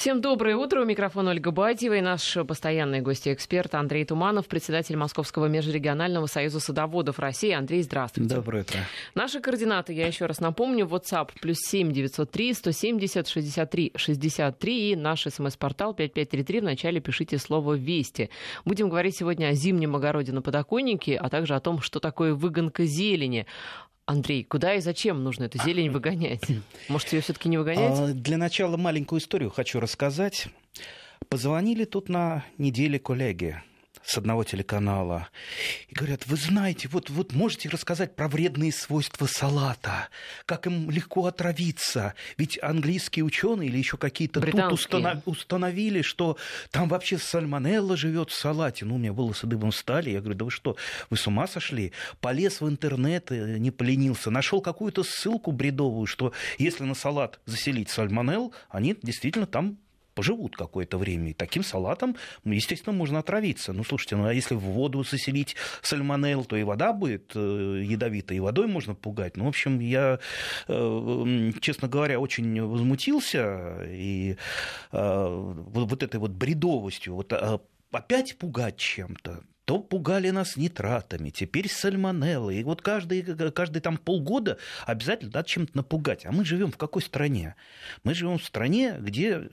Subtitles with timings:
[0.00, 0.80] Всем доброе утро.
[0.80, 7.18] У микрофона Ольга Бадьева и наш постоянный гость-эксперт Андрей Туманов, председатель Московского межрегионального союза садоводов
[7.18, 7.50] России.
[7.50, 8.34] Андрей, здравствуйте.
[8.34, 8.78] Доброе утро.
[9.14, 13.92] Наши координаты, я еще раз напомню, WhatsApp плюс семь девятьсот три сто семьдесят шестьдесят три
[13.94, 16.60] шестьдесят три и наш смс-портал пять пять три три.
[16.60, 18.30] Вначале пишите слово «Вести».
[18.64, 22.86] Будем говорить сегодня о зимнем огороде на подоконнике, а также о том, что такое выгонка
[22.86, 23.44] зелени.
[24.10, 26.42] Андрей, куда и зачем нужно эту зелень выгонять?
[26.88, 27.98] Может, ее все-таки не выгонять?
[27.98, 30.48] А, для начала маленькую историю хочу рассказать.
[31.28, 33.62] Позвонили тут на неделе коллеги
[34.04, 35.28] с одного телеканала.
[35.88, 40.08] И говорят, вы знаете, вот, вот можете рассказать про вредные свойства салата,
[40.46, 42.14] как им легко отравиться.
[42.36, 46.36] Ведь английские ученые или еще какие-то тут установ, установили, что
[46.70, 48.84] там вообще сальмонелла живет в салате.
[48.84, 50.10] Ну, у меня волосы дыбом стали.
[50.10, 50.76] Я говорю, да вы что,
[51.10, 51.92] вы с ума сошли?
[52.20, 57.90] Полез в интернет, э, не поленился, нашел какую-то ссылку бредовую, что если на салат заселить
[57.90, 59.78] сальмонелл, они действительно там
[60.14, 61.30] поживут какое-то время.
[61.30, 63.72] И таким салатом, естественно, можно отравиться.
[63.72, 68.36] Ну, слушайте, ну а если в воду заселить сальмонелл, то и вода будет э, ядовитой,
[68.36, 69.36] и водой можно пугать.
[69.36, 70.18] Ну, в общем, я,
[70.68, 74.36] э, честно говоря, очень возмутился и
[74.92, 77.14] э, вот этой вот бредовостью.
[77.14, 77.32] Вот
[77.90, 82.56] опять пугать чем-то то пугали нас нитратами, теперь сальмонеллой.
[82.56, 86.26] И вот каждый, каждый там полгода обязательно надо чем-то напугать.
[86.26, 87.54] А мы живем в какой стране?
[88.02, 89.48] Мы живем в стране, где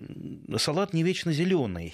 [0.58, 1.94] салат не вечно зеленый.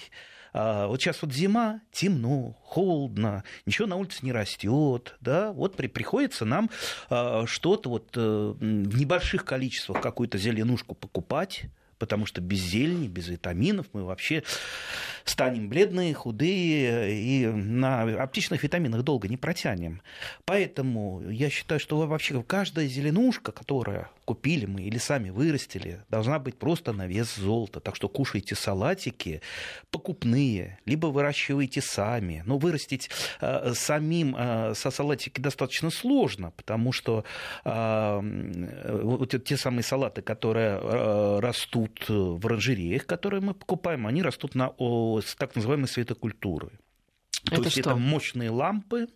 [0.54, 5.88] А вот сейчас вот зима, темно, холодно, ничего на улице не растет, да, вот при,
[5.88, 6.70] приходится нам
[7.10, 11.64] а, что-то вот э, в небольших количествах какую-то зеленушку покупать,
[11.98, 14.42] потому что без зелени, без витаминов мы вообще
[15.24, 20.02] станем бледные, худые и на оптичных витаминах долго не протянем.
[20.44, 26.58] Поэтому я считаю, что вообще каждая зеленушка, которая купили мы или сами вырастили, должна быть
[26.58, 27.80] просто на вес золота.
[27.80, 29.40] Так что кушайте салатики
[29.90, 32.42] покупные, либо выращивайте сами.
[32.46, 37.24] Но вырастить э, самим э, со салатики достаточно сложно, потому что
[37.64, 38.20] э,
[39.02, 44.72] вот те самые салаты, которые э, растут в оранжереях, которые мы покупаем, они растут на
[44.78, 46.70] о, так называемой светокультуры.
[47.46, 47.90] Это То есть что?
[47.90, 49.08] это мощные лампы,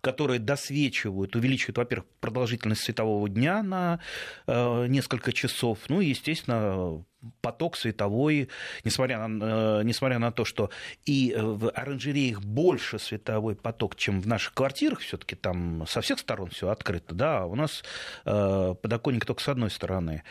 [0.00, 4.00] которые досвечивают, увеличивают, во-первых, продолжительность светового дня на
[4.46, 7.04] э, несколько часов, ну и, естественно,
[7.40, 8.48] поток световой,
[8.84, 10.70] несмотря на, э, несмотря на то, что
[11.04, 16.50] и в оранжереях больше световой поток, чем в наших квартирах, все-таки там со всех сторон
[16.50, 17.82] все открыто, да, у нас
[18.24, 20.22] э, подоконник только с одной стороны.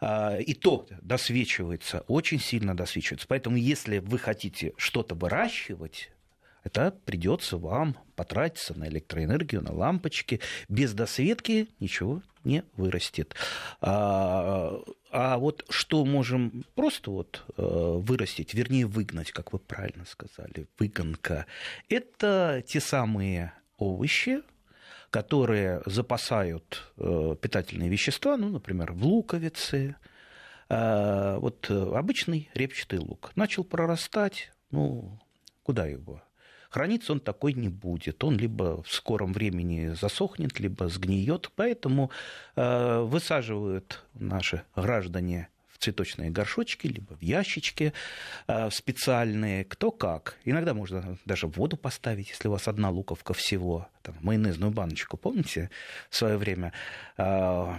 [0.00, 3.26] Э, и то досвечивается, очень сильно досвечивается.
[3.28, 6.10] Поэтому, если вы хотите что-то выращивать,
[6.68, 10.40] это придется вам потратиться на электроэнергию, на лампочки.
[10.68, 13.34] Без досветки ничего не вырастет.
[13.80, 14.80] А,
[15.10, 21.46] а вот что можем просто вот э, вырастить, вернее выгнать, как вы правильно сказали, выгонка,
[21.88, 24.42] это те самые овощи,
[25.10, 29.96] которые запасают э, питательные вещества, ну, например, в луковице,
[30.68, 35.18] э, вот обычный репчатый лук начал прорастать, ну,
[35.62, 36.22] куда его?
[36.68, 38.22] Храниться он такой не будет.
[38.24, 41.50] Он либо в скором времени засохнет, либо сгниет.
[41.56, 42.10] Поэтому
[42.56, 47.92] э, высаживают наши граждане в цветочные горшочки, либо в ящички
[48.46, 50.36] э, специальные, кто как.
[50.44, 53.88] Иногда можно даже в воду поставить, если у вас одна луковка всего.
[54.02, 55.70] Там, майонезную баночку, помните,
[56.10, 56.72] в свое время
[57.16, 57.78] э,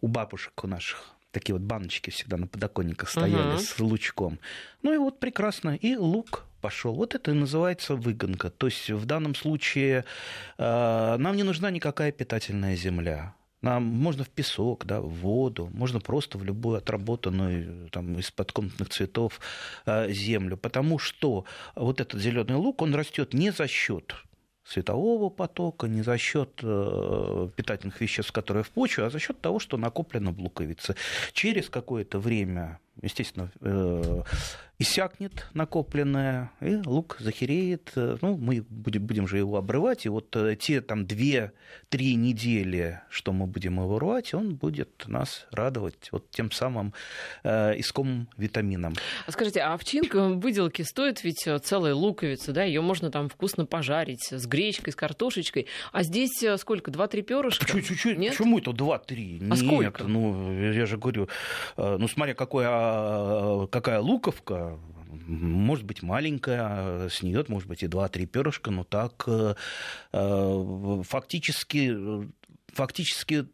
[0.00, 3.58] у бабушек у наших такие вот баночки всегда на подоконниках стояли uh-huh.
[3.58, 4.38] с лучком.
[4.82, 5.76] Ну и вот прекрасно.
[5.76, 6.94] И лук пошел.
[6.94, 8.50] Вот это и называется выгонка.
[8.50, 10.04] То есть в данном случае
[10.58, 13.34] э, нам не нужна никакая питательная земля.
[13.62, 18.88] Нам можно в песок, да, в воду, можно просто в любую отработанную там, из-под комнатных
[18.88, 19.40] цветов
[19.86, 20.56] э, землю.
[20.56, 21.44] Потому что
[21.74, 24.14] вот этот зеленый лук, он растет не за счет
[24.64, 29.58] светового потока, не за счет э, питательных веществ, которые в почве, а за счет того,
[29.58, 30.94] что накоплено в луковице.
[31.32, 34.22] Через какое-то время, естественно, э,
[34.80, 37.92] иссякнет накопленное, и лук захереет.
[37.94, 43.32] Ну, мы будем, будем же его обрывать, и вот э, те там две-три недели, что
[43.32, 46.94] мы будем его рвать, он будет нас радовать вот тем самым
[47.44, 48.94] э, искомым витамином.
[49.26, 53.66] А скажите, а овчинка выделки стоит ведь э, целая луковица, да, ее можно там вкусно
[53.66, 57.66] пожарить с гречкой, с картошечкой, а здесь э, сколько, два-три перышка?
[57.66, 59.40] Чуть-чуть, почему это два-три?
[59.42, 60.04] А Нет, сколько?
[60.04, 61.28] ну, я же говорю,
[61.76, 64.78] ну, смотря какой, а, какая луковка,
[65.26, 69.54] может быть маленькая, снедет, может быть, и два-три перышка, но так э,
[70.12, 71.96] э, фактически,
[72.68, 73.46] фактически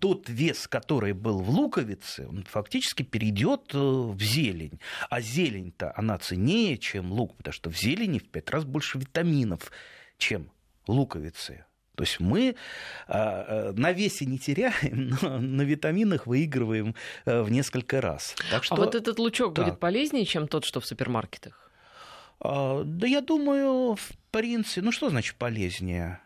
[0.00, 4.80] тот вес, который был в луковице, он фактически перейдет э, в зелень.
[5.08, 9.70] А зелень-то, она ценнее, чем лук, потому что в зелени в пять раз больше витаминов,
[10.18, 10.50] чем
[10.88, 11.64] луковицы.
[11.96, 12.54] То есть мы
[13.08, 16.94] а, на весе не теряем, но на витаминах выигрываем
[17.24, 18.36] в несколько раз.
[18.50, 19.64] Так что, а вот этот лучок да.
[19.64, 21.70] будет полезнее, чем тот, что в супермаркетах?
[22.40, 26.20] А, да я думаю, в принципе, ну что значит полезнее?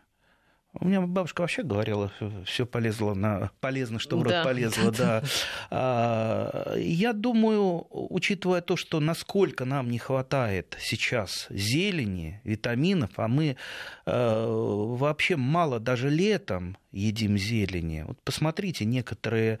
[0.73, 2.11] У меня бабушка вообще говорила,
[2.45, 4.43] все полезло на полезно, что в рот да.
[4.43, 5.21] полезло, да.
[5.69, 13.57] А, я думаю, учитывая то, что насколько нам не хватает сейчас зелени, витаминов, а мы
[14.05, 18.03] э, вообще мало даже летом едим зелени.
[18.07, 19.59] Вот посмотрите, некоторые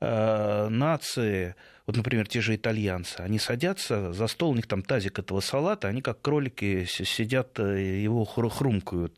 [0.00, 1.54] э, нации
[1.90, 5.88] вот, например, те же итальянцы, они садятся за стол, у них там тазик этого салата,
[5.88, 9.12] они как кролики сидят, э, его хрумкают.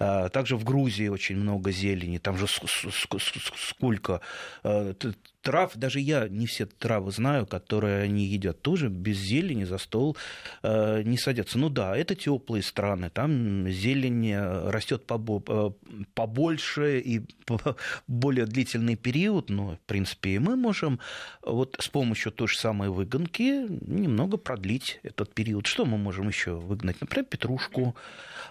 [0.00, 4.20] А, также в Грузии очень много зелени, там же сколько
[4.64, 4.94] э,
[5.42, 10.16] трав, даже я не все травы знаю, которые они едят, тоже без зелени за стол
[10.62, 11.58] э, не садятся.
[11.58, 15.70] Ну да, это теплые страны, там зелень э, растет э,
[16.14, 17.22] побольше и
[18.06, 21.00] более длительный период, но, в принципе, и мы можем
[21.42, 25.66] вот с помощью той же самой выгонки немного продлить этот период.
[25.66, 27.00] Что мы можем еще выгнать?
[27.00, 27.96] Например, петрушку,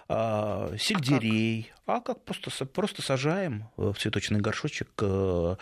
[0.08, 5.56] а, сельдерей, а как, а как просто, просто сажаем в цветочный горшочек Э,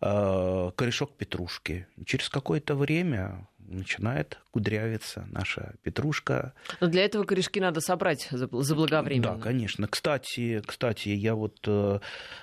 [0.00, 1.86] корешок петрушки.
[2.04, 6.54] Через какое-то время начинает кудрявиться наша петрушка.
[6.80, 9.36] Но для этого корешки надо собрать заблаговременно.
[9.36, 9.88] Да, конечно.
[9.88, 11.98] Кстати, кстати, я вот э,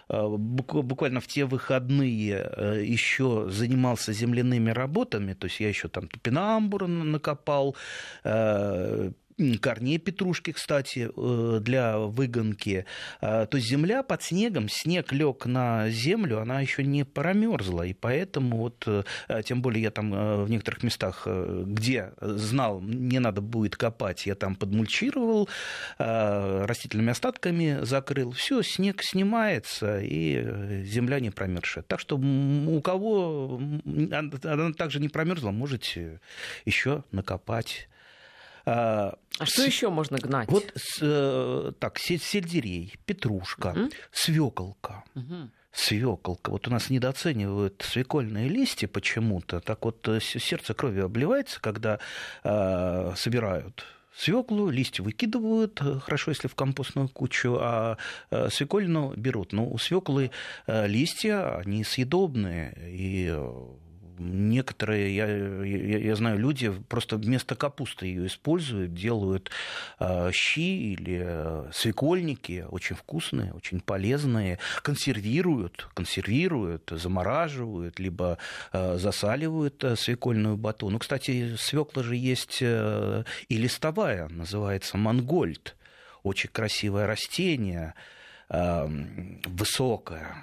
[0.10, 6.88] э, буквально в те выходные еще занимался земляными работами, то есть я еще там топинамбур
[6.88, 7.76] накопал,
[9.62, 12.86] корней петрушки, кстати, э, для выгонки.
[13.22, 17.94] А, то есть земля под снегом, снег лег на землю, она еще не промерзла, и
[17.94, 19.04] поэтому вот, э,
[19.44, 24.36] тем более я там э, в некоторых местах, где знал, не надо будет копать, я
[24.36, 25.50] там подмульчировал,
[25.98, 31.84] растительными остатками закрыл, все, снег снимается, и земля не промерзшая.
[31.84, 33.62] Так что у кого
[34.44, 36.20] она также не промерзла, можете
[36.66, 37.88] еще накопать
[38.65, 40.50] а, что еще можно гнать?
[40.50, 43.89] Вот э, так, сельдерей, петрушка, угу.
[44.12, 45.04] свеколка.
[45.15, 46.51] Угу свеколка.
[46.51, 49.60] Вот у нас недооценивают свекольные листья почему-то.
[49.60, 52.00] Так вот э, сердце кровью обливается, когда
[52.44, 53.83] э, собирают
[54.15, 57.98] свеклу, листья выкидывают, э, хорошо, если в компостную кучу, а
[58.51, 59.51] свекольную берут.
[59.51, 60.30] Но у свеклы
[60.68, 63.36] листья, они съедобные, и
[64.19, 69.51] некоторые, я, я, я знаю, люди просто вместо капусты ее используют, делают
[70.00, 78.38] э, щи или э, свекольники, очень вкусные, очень полезные, консервируют, консервируют, замораживают, либо
[78.71, 80.89] э, засаливают э, свекольную бату.
[80.89, 85.75] Ну, кстати, свекла же есть э, и листовая, называется мангольд,
[86.24, 87.94] очень красивое растение,
[88.50, 88.88] э,
[89.45, 90.36] высокое,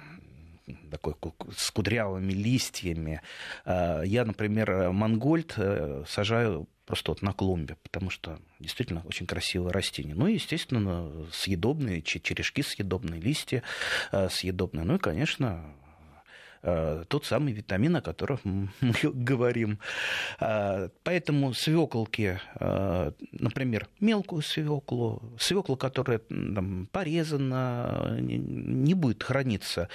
[0.89, 1.15] такой
[1.55, 3.21] с кудрявыми листьями.
[3.65, 9.71] А, я, например, мангольд э, сажаю просто вот на клумбе, потому что действительно очень красивое
[9.71, 10.13] растение.
[10.15, 13.63] Ну и, естественно, съедобные, черешки съедобные, листья
[14.11, 14.83] э, съедобные.
[14.83, 15.73] Ну и, конечно,
[16.61, 18.39] тот самый витамин, о котором
[18.81, 19.79] мы говорим.
[20.39, 29.89] Э, поэтому свеколки, э, например, мелкую свеклу, свекла, которая там, порезана, не будет храниться,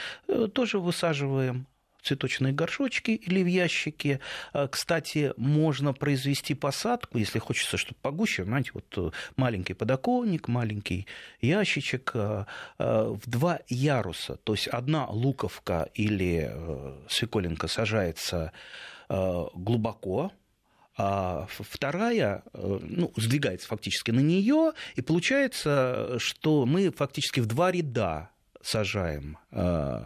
[0.52, 1.66] тоже высаживаем
[2.06, 4.20] цветочные горшочки или в ящике.
[4.52, 11.06] А, кстати, можно произвести посадку, если хочется, чтобы погуще, знаете, вот э, маленький подоконник, маленький
[11.40, 12.46] ящичек а,
[12.78, 14.36] а, в два яруса.
[14.36, 18.52] То есть одна луковка или э, свеколенка сажается
[19.08, 20.32] глубоко,
[20.96, 27.70] а вторая э, ну, сдвигается фактически на нее, и получается, что мы фактически в два
[27.70, 28.30] ряда
[28.62, 30.04] сажаем Э,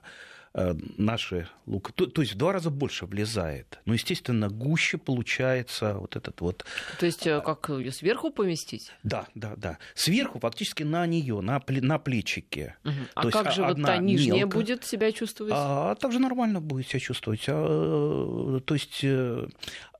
[0.52, 3.78] наши лук, то, то есть в два раза больше влезает.
[3.84, 6.64] Но, естественно, гуще получается вот этот вот.
[6.98, 8.92] То есть э, как ее сверху поместить?
[9.04, 9.78] Да, да, да.
[9.94, 12.76] Сверху фактически на нее, на, на плечике.
[12.84, 12.94] Угу.
[13.14, 15.52] А то как же вот та нижняя мелко, будет себя чувствовать?
[15.54, 17.44] А, а также нормально будет себя чувствовать.
[17.46, 19.46] А, то есть э,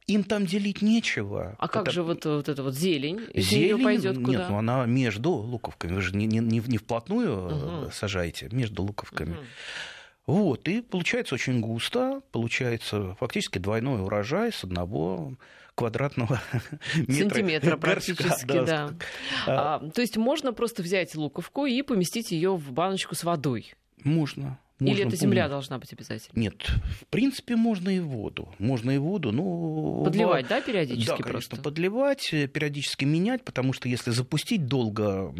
[0.08, 1.54] им там делить нечего.
[1.60, 3.20] А как же вот, вот эта вот зелень?
[3.34, 4.38] Зелень пойдет куда?
[4.38, 5.92] Нет, ну она между луковками.
[5.92, 7.90] Вы же не, не, не вплотную угу.
[7.92, 9.34] сажаете, между луковками.
[9.34, 9.44] Угу.
[10.30, 15.34] Вот, и получается очень густо, получается фактически двойной урожай с одного
[15.74, 16.40] квадратного
[16.94, 17.14] метра.
[17.14, 18.64] Сантиметра практически, да.
[18.64, 18.94] да.
[19.48, 23.74] А, то есть можно просто взять луковку и поместить ее в баночку с водой?
[24.04, 26.40] Можно, Можно Или эта земля должна быть обязательно?
[26.40, 26.66] Нет,
[27.02, 28.52] в принципе, можно и воду.
[28.58, 30.02] Можно и воду, ну...
[30.04, 31.56] Подливать, да, периодически да, конечно, просто?
[31.62, 35.34] подливать, э, периодически менять, потому что если запустить долго,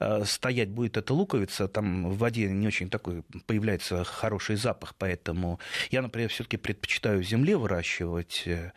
[0.00, 5.60] э, стоять будет эта луковица, там в воде не очень такой появляется хороший запах, поэтому
[5.92, 8.42] я, например, все таки предпочитаю в земле выращивать.
[8.46, 8.72] Э,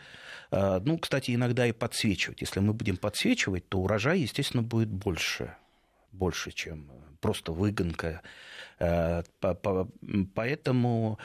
[0.52, 2.42] ну, кстати, иногда и подсвечивать.
[2.42, 5.56] Если мы будем подсвечивать, то урожай, естественно, будет больше,
[6.12, 8.22] больше, чем просто выгонка
[10.34, 11.20] поэтому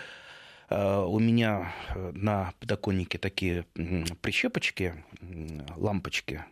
[0.69, 1.73] э, у меня
[2.13, 3.65] на подоконнике такие
[4.21, 4.95] прищепочки,
[5.77, 6.45] лампочки,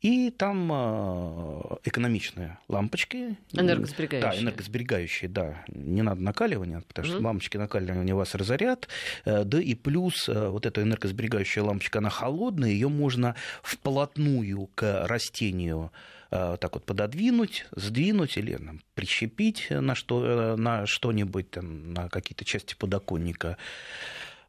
[0.00, 3.36] и там э, экономичные лампочки.
[3.52, 4.30] Энергосберегающие.
[4.30, 5.62] Да, энергосберегающие, да.
[5.68, 8.88] Не надо накаливания, потому что mm лампочки накаливания вас разорят.
[9.26, 16.19] Да и плюс вот эта энергосберегающая лампочка, она холодная, ее можно вплотную к растению Э,
[16.30, 22.44] так вот пододвинуть, сдвинуть или там, прищепить на, что, э, на что-нибудь, там, на какие-то
[22.44, 23.56] части подоконника.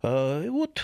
[0.04, 0.84] Э, и вот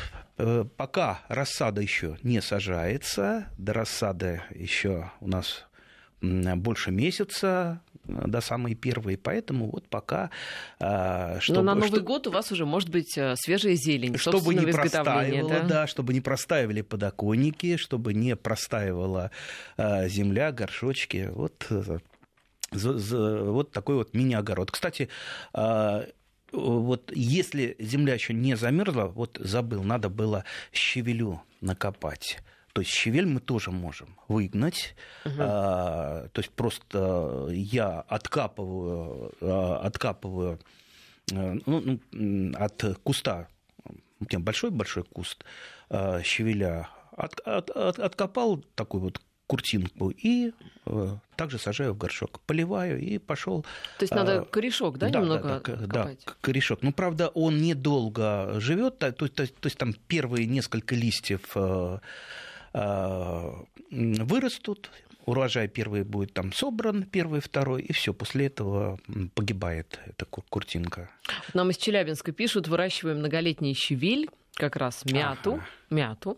[0.78, 5.66] пока рассада еще не сажается, до рассады еще у нас
[6.22, 10.30] больше месяца, до самой первой, поэтому вот пока...
[10.80, 14.18] А, чтобы, Но на Новый что, год у вас уже может быть э, свежая зелень,
[14.18, 15.62] чтобы не простаивало, да?
[15.62, 19.32] да, чтобы не простаивали подоконники, чтобы не простаивала
[19.78, 21.30] а, земля, горшочки.
[21.34, 22.00] Вот э,
[22.72, 24.72] вот такой вот мини-огород.
[24.72, 25.10] Кстати,
[25.54, 26.06] а,
[26.52, 32.40] вот если земля еще не замерзла, вот забыл, надо было щавелю накопать.
[32.78, 34.96] То есть щавель мы тоже можем выгнать.
[35.26, 35.34] Угу.
[35.40, 40.60] А, то есть просто я откапываю, а, откапываю
[41.32, 43.48] э, ну, ну, от куста,
[44.20, 45.44] большой-большой куст
[45.90, 50.52] а, щавеля, от, от, от, откопал такую вот куртинку и
[50.86, 53.64] э, также сажаю в горшок, поливаю и пошел.
[53.98, 56.84] То есть надо корешок, да, да немного да, да, да, корешок.
[56.84, 61.98] Ну, правда, он недолго живет, то, то, то, то есть там первые несколько листьев э,
[62.57, 62.57] Э,
[63.92, 64.92] вырастут,
[65.26, 69.00] урожай первый будет там собран, первый, второй, и все, после этого
[69.36, 71.10] погибает эта куртинка.
[71.54, 75.66] Нам из Челябинска пишут, выращиваем многолетний щавель, как раз мяту, ага.
[75.90, 76.38] мяту,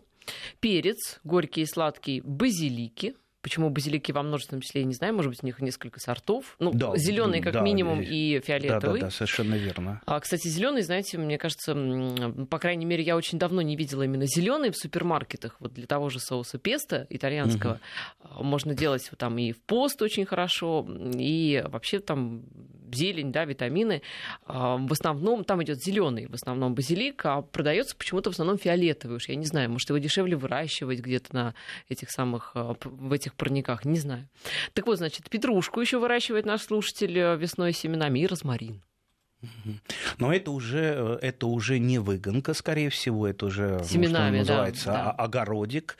[0.60, 5.42] перец, горький и сладкий, базилики, Почему базилики во множественном числе, я не знаю, может быть,
[5.42, 6.56] у них несколько сортов.
[6.58, 9.00] Ну, да, зеленый как да, минимум и фиолетовый.
[9.00, 10.02] Да, да, да, совершенно верно.
[10.06, 11.74] А, кстати, зеленый, знаете, мне кажется,
[12.50, 15.56] по крайней мере, я очень давно не видела именно зеленый в супермаркетах.
[15.60, 17.80] Вот для того же соуса песто итальянского
[18.22, 18.44] угу.
[18.44, 22.44] можно делать там и в пост очень хорошо, и вообще там
[22.94, 24.02] зелень, да, витамины.
[24.44, 29.16] А, в основном там идет зеленый, в основном базилик, а продается почему-то в основном фиолетовый.
[29.16, 31.54] Уж я не знаю, может, его дешевле выращивать где-то на
[31.88, 34.28] этих самых, а, в этих парниках, не знаю.
[34.72, 38.82] Так вот, значит, петрушку еще выращивает наш слушатель э, весной семенами и розмарин.
[40.18, 44.86] Но это уже, это уже не выгонка, скорее всего, это уже Семенами, ну, что называется
[44.86, 45.10] да, да.
[45.12, 45.96] огородик.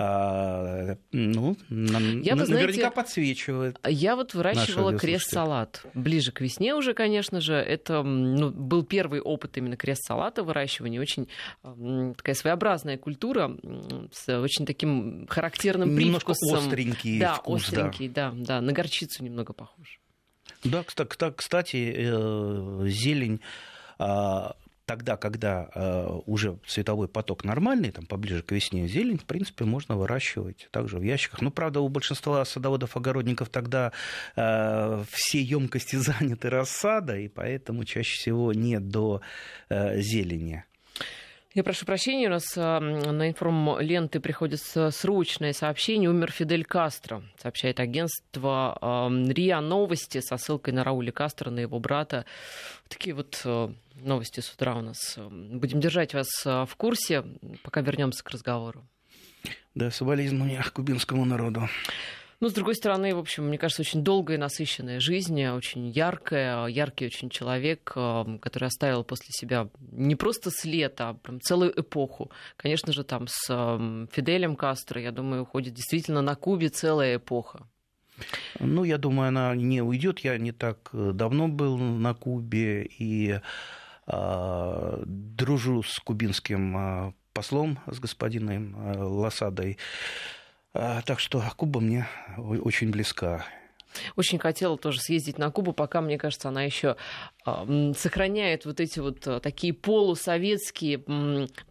[0.00, 3.80] А, ну, я, вы наверняка знаете, подсвечивает.
[3.84, 5.84] Я вот выращивала крест-салат.
[5.94, 7.54] Ближе к весне уже, конечно же.
[7.54, 11.00] Это ну, был первый опыт именно крест-салата выращивания.
[11.00, 11.28] Очень
[12.16, 13.56] такая своеобразная культура
[14.12, 16.58] с очень таким характерным Немножко привкусом.
[16.58, 18.30] остренький да, вкус, остренький, да.
[18.30, 20.00] да, да, на горчицу немного похож.
[20.64, 23.40] Да, кстати, э, зелень
[23.98, 29.64] а, тогда, когда э, уже световой поток нормальный, там поближе к весне, зелень, в принципе,
[29.64, 31.42] можно выращивать также в ящиках.
[31.42, 33.92] Ну, правда, у большинства садоводов-огородников тогда
[34.34, 39.20] э, все емкости заняты рассадой, и поэтому чаще всего нет до
[39.68, 40.64] зелени.
[41.58, 46.08] Я прошу прощения, у нас на информ-ленты приходит срочное сообщение.
[46.08, 48.78] Умер Фидель Кастро, сообщает агентство
[49.10, 52.26] РИА Новости со ссылкой на Рауля Кастро, на его брата.
[52.86, 55.18] Такие вот э, новости с утра у нас.
[55.18, 57.24] Будем держать вас в курсе,
[57.64, 58.86] пока вернемся к разговору.
[59.74, 61.68] Да, соболезнования кубинскому народу.
[62.40, 66.66] Ну, с другой стороны, в общем, мне кажется, очень долгая и насыщенная жизнь, очень яркая,
[66.66, 72.30] яркий очень человек, э, который оставил после себя не просто след, а прям целую эпоху.
[72.56, 77.66] Конечно же, там с эм, Фиделем Кастро, я думаю, уходит действительно на Кубе целая эпоха.
[78.60, 80.20] Ну, я думаю, она не уйдет.
[80.20, 83.40] Я не так э, давно был на Кубе и
[84.06, 89.78] э, дружу с кубинским э, послом, с господином э, Лосадой.
[90.74, 92.06] А, так что Куба мне
[92.36, 93.44] очень близка.
[94.16, 96.96] Очень хотела тоже съездить на Кубу, пока, мне кажется, она еще
[97.96, 100.98] сохраняет вот эти вот э, такие полусоветские,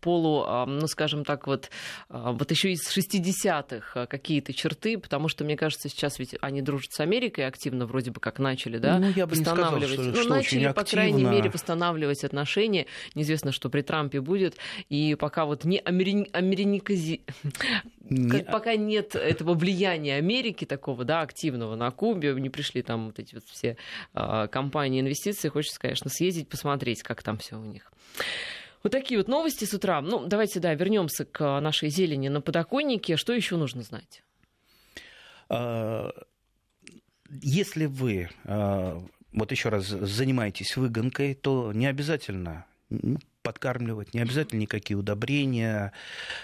[0.01, 1.69] полу, ну, скажем так, вот,
[2.09, 6.61] а, вот еще из 60-х э, какие-то черты, потому что, мне кажется, сейчас ведь они
[6.61, 9.89] дружат с Америкой активно, вроде бы как начали, да, ну, я бы восстанавливать.
[9.89, 11.03] Не сказал, что, ну, что начали, по активно.
[11.03, 12.87] крайней мере, восстанавливать отношения.
[13.15, 14.57] Неизвестно, что при Трампе будет.
[14.89, 16.29] И пока вот не америкази...
[16.33, 17.21] Америникази...
[18.09, 18.43] Не...
[18.43, 23.35] Пока нет этого влияния Америки такого, да, активного на Кубе, не пришли там вот эти
[23.35, 23.75] вот все
[24.13, 27.91] э, компании инвестиций, хочется, конечно, съездить, посмотреть, как там все у них.
[28.81, 30.01] Вот такие вот новости с утра.
[30.01, 33.17] Ну, давайте, да, вернемся к нашей зелени на подоконнике.
[33.17, 34.23] Что еще нужно знать?
[35.49, 36.11] А,
[37.29, 42.65] если вы, а, вот еще раз, занимаетесь выгонкой, то не обязательно
[43.47, 45.93] подкармливать, не обязательно никакие удобрения.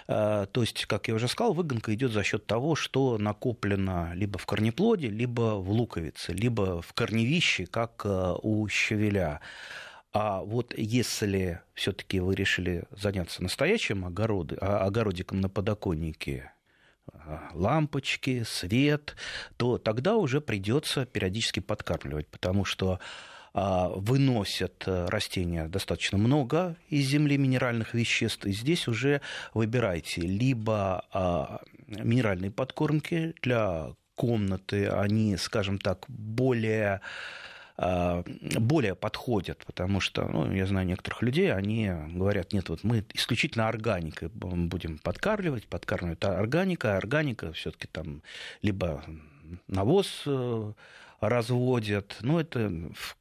[0.07, 4.39] А, то есть, как я уже сказал, выгонка идет за счет того, что накоплено либо
[4.39, 9.41] в корнеплоде, либо в луковице, либо в корневище, как а, у щавеля.
[10.13, 16.53] А вот если все-таки вы решили заняться настоящим огороды, а, огородиком на подоконнике,
[17.53, 19.17] лампочки, свет,
[19.57, 23.01] то тогда уже придется периодически подкармливать, потому что
[23.53, 28.45] выносят э, растения достаточно много из земли минеральных веществ.
[28.45, 29.21] И здесь уже
[29.53, 37.01] выбирайте либо а, минеральные подкормки для комнаты, они, скажем так, более
[37.77, 43.05] а, более подходят, потому что, ну, я знаю некоторых людей, они говорят, нет, вот мы
[43.13, 48.21] исключительно органикой будем подкармливать, подкармливать органика, а органика все-таки там
[48.61, 49.03] либо
[49.67, 50.73] навоз э,
[51.19, 53.15] разводят, ну, это в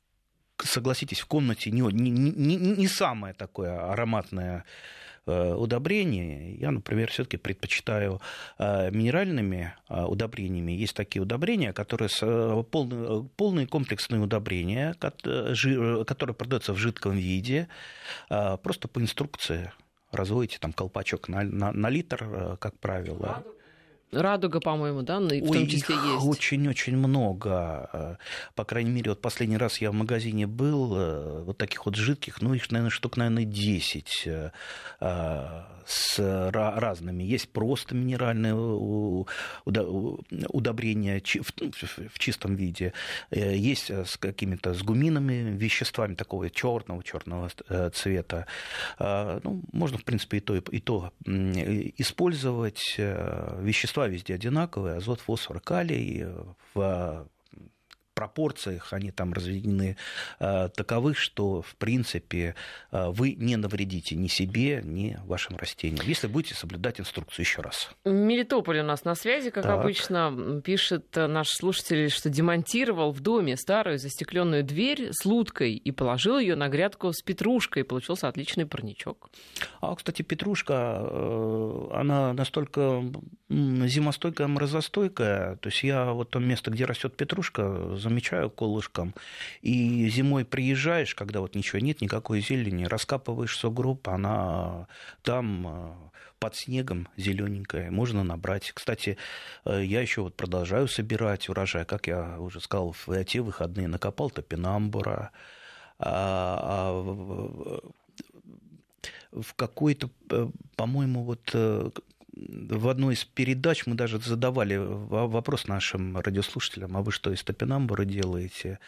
[0.64, 4.64] согласитесь, в комнате не, не, не, не самое такое ароматное
[5.26, 6.54] э, удобрение.
[6.56, 8.20] Я, например, все-таки предпочитаю
[8.58, 10.72] э, минеральными э, удобрениями.
[10.72, 12.08] Есть такие удобрения, которые
[12.70, 17.68] полные, полные комплексные удобрения, которые продаются в жидком виде,
[18.28, 19.72] просто по инструкции
[20.10, 23.36] разводите там колпачок на, на, на литр, как правило.
[23.36, 23.61] Радуга,
[24.60, 26.26] по-моему, да, в том Ой, числе есть.
[26.26, 27.88] Очень-очень много.
[27.92, 28.16] Э,
[28.54, 32.42] по крайней мере, вот последний раз я в магазине был, э, вот таких вот жидких,
[32.42, 34.50] ну, их, наверное, штук, наверное, 10 э,
[35.86, 37.24] с разными.
[37.24, 38.54] Есть просто минеральные
[40.48, 42.92] удобрения в чистом виде,
[43.30, 47.50] есть с какими-то с гуминами, веществами такого черного черного
[47.90, 48.46] цвета.
[49.00, 55.60] Ну, можно, в принципе, и то, и то использовать вещества вещества везде одинаковые, азот, фосфор,
[55.60, 56.26] калий
[56.74, 57.26] в
[58.14, 59.96] пропорциях они там разведены
[60.40, 62.54] э, таковых, что, в принципе,
[62.90, 67.90] э, вы не навредите ни себе, ни вашим растениям, если будете соблюдать инструкцию еще раз.
[68.04, 69.80] Мелитополь у нас на связи, как так.
[69.80, 76.38] обычно, пишет наш слушатель, что демонтировал в доме старую застекленную дверь с луткой и положил
[76.38, 79.30] ее на грядку с петрушкой, и получился отличный парничок.
[79.80, 83.02] А, кстати, петрушка, э, она настолько
[83.48, 89.14] зимостойкая, морозостойкая, то есть я вот то место, где растет петрушка, замечаю колышком.
[89.62, 94.88] И зимой приезжаешь, когда вот ничего нет, никакой зелени, раскапываешь сугроб, она
[95.22, 95.92] там э,
[96.38, 98.72] под снегом зелененькая, можно набрать.
[98.72, 99.16] Кстати,
[99.64, 104.30] э, я еще вот продолжаю собирать урожай, как я уже сказал, в те выходные накопал
[104.30, 105.30] топинамбура,
[105.98, 107.80] а, а
[109.32, 111.54] в какой-то, э, по-моему, вот
[112.34, 118.04] в одной из передач мы даже задавали вопрос нашим радиослушателям, а вы что из Топинамбура
[118.04, 118.78] делаете?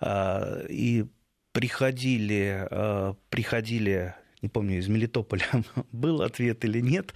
[0.00, 1.06] А, и
[1.52, 5.46] приходили, а, приходили, не помню, из Мелитополя
[5.92, 7.14] был ответ или нет,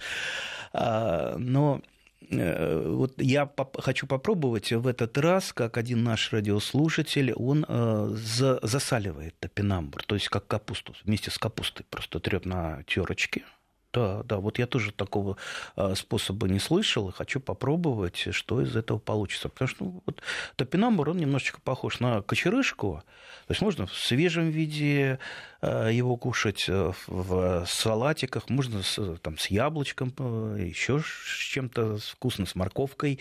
[0.73, 1.81] а, но
[2.29, 8.15] э, вот я хочу попробовать в этот раз, как один наш радиослушатель, он э,
[8.61, 13.43] засаливает топинамбур, то есть как капусту, вместе с капустой просто трет на терочке,
[13.91, 15.37] да, да, вот я тоже такого
[15.75, 19.49] а, способа не слышал и хочу попробовать, что из этого получится.
[19.49, 20.21] Потому что ну, вот
[20.55, 23.03] топинамбур, он немножечко похож на кочерышку.
[23.47, 25.17] То есть можно в свежем виде
[25.61, 31.97] а, его кушать, э, в салатиках, можно с, там, с яблочком, э, еще с чем-то
[31.97, 33.19] вкусно, с морковкой.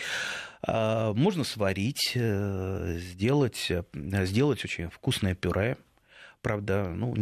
[0.63, 5.79] А, можно сварить, э, сделать, сделать очень вкусное пюре
[6.41, 7.15] Правда, ну,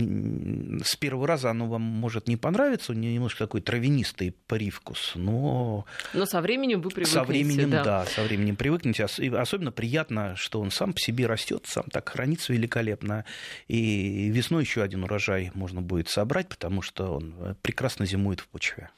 [0.85, 5.87] с первого раза оно вам может не понравиться, у нее немножко такой травянистый привкус, но...
[6.13, 7.19] Но со временем вы привыкнете.
[7.19, 9.05] Со временем, да, да со временем привыкнете.
[9.05, 13.25] Особенно приятно, что он сам по себе растет, сам так хранится великолепно.
[13.69, 18.49] И весной еще один урожай можно будет собрать, потому что он э, прекрасно зимует в
[18.49, 18.91] почве.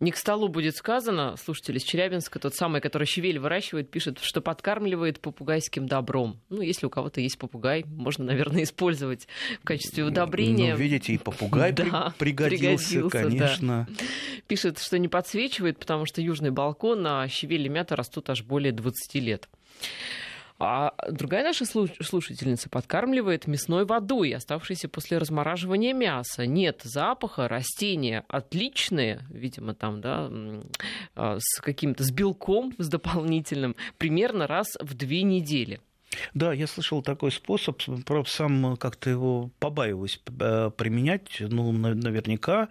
[0.00, 4.42] Не к столу будет сказано, слушатели из Челябинска, тот самый, который щавель выращивает, пишет, что
[4.42, 6.40] подкармливает попугайским добром.
[6.50, 9.26] Ну, если у кого-то есть попугай, можно, наверное, использовать
[9.62, 10.72] в качестве удобрения.
[10.72, 13.86] Ну, видите, и попугай да, пригодился, пригодился, конечно.
[13.88, 14.04] Да.
[14.48, 18.72] Пишет, что не подсвечивает, потому что южный балкон, а щавель и мята растут аж более
[18.72, 19.48] 20 лет.
[20.58, 26.46] А другая наша слушательница подкармливает мясной водой, оставшейся после размораживания мяса.
[26.46, 30.30] Нет запаха, растения отличные, видимо, там, да,
[31.16, 35.80] а, с каким-то, с белком, с дополнительным, примерно раз в две недели.
[36.34, 42.68] Да, я слышал такой способ, правда, сам как-то его побаиваюсь э, применять, ну, наверняка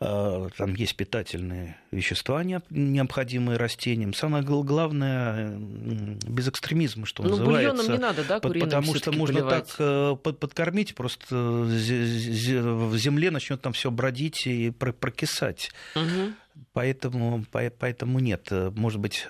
[0.00, 4.14] э, там есть питательные вещества, необходимые растениям.
[4.14, 7.92] Самое главное, без экстремизма, что ну, называется.
[7.92, 9.68] не надо, да, Потому что можно поливать.
[9.68, 15.70] так э, подкормить, просто в земле начнет там все бродить и прокисать.
[15.94, 16.32] Угу.
[16.74, 18.48] Поэтому, поэтому нет.
[18.50, 19.26] Может быть,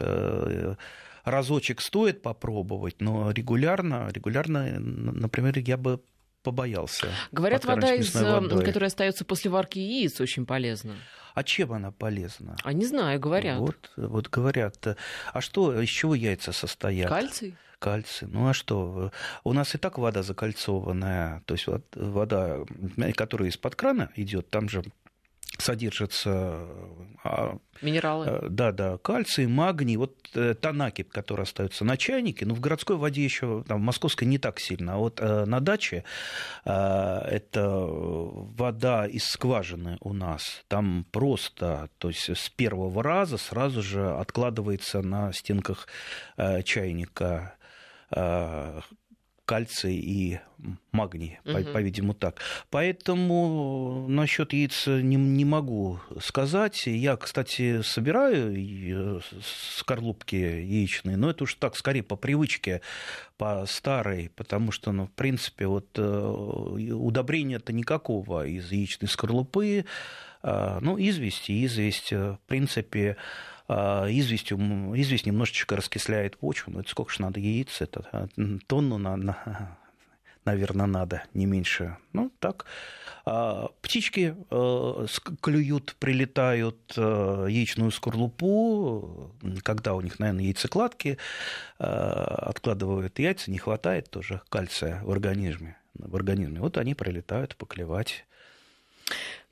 [1.24, 6.02] разочек стоит попробовать, но регулярно, регулярно, например, я бы
[6.42, 7.08] побоялся.
[7.30, 8.64] Говорят, вода, из, водой.
[8.64, 10.96] которая остается после варки яиц, очень полезна.
[11.34, 12.56] А чем она полезна?
[12.62, 13.58] А не знаю, говорят.
[13.58, 14.98] Вот, вот говорят.
[15.32, 17.08] А что, из чего яйца состоят?
[17.08, 17.56] Кальций?
[17.78, 18.28] Кальций.
[18.30, 19.12] Ну а что?
[19.42, 21.42] У нас и так вода закольцованная.
[21.46, 22.58] То есть вода,
[23.16, 24.84] которая из-под крана идет, там же
[25.62, 26.66] содержатся
[27.24, 28.26] а, минералы.
[28.26, 32.60] Э, да, да, кальций, магний, вот э, та накипь, которая остается на чайнике, ну в
[32.60, 36.04] городской воде еще, там, в московской не так сильно, а вот э, на даче
[36.64, 44.10] это вода из скважины у нас, там просто, то есть с первого раза сразу же
[44.10, 45.88] откладывается на стенках
[46.64, 47.56] чайника
[49.44, 50.40] кальций и
[50.92, 51.72] магний, угу.
[51.72, 52.40] по-видимому, так.
[52.70, 56.86] Поэтому насчет яиц не, не могу сказать.
[56.86, 59.20] Я, кстати, собираю
[59.76, 62.80] скорлупки яичные, но это уж так, скорее по привычке,
[63.36, 69.84] по старой, потому что, ну, в принципе, вот э, удобрения-то никакого из яичной скорлупы.
[70.42, 73.16] А, ну, известь, известь, в принципе,
[73.68, 74.58] известью,
[74.94, 78.26] известь немножечко раскисляет почву, но это сколько же надо яиц, это а,
[78.66, 79.78] тонну на, на,
[80.44, 81.96] наверное, надо, не меньше.
[82.12, 82.66] Ну, так.
[83.24, 84.34] А, птички
[85.40, 91.18] клюют, прилетают яичную скорлупу, когда у них, наверное, яйцекладки,
[91.78, 95.76] откладывают яйца, не хватает тоже кальция в организме.
[95.94, 96.60] В организме.
[96.60, 98.24] Вот они прилетают поклевать.